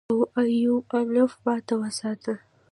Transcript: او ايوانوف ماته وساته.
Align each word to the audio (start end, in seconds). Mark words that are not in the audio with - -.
او 0.11 0.17
ايوانوف 0.41 1.33
ماته 1.45 1.73
وساته. 1.81 2.33